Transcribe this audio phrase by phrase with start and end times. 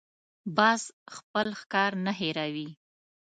[0.57, 0.81] باز
[1.15, 2.69] خپل ښکار نه هېروي